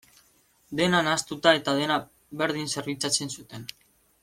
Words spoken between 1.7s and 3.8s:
dena berdin zerbitzatzen zuten.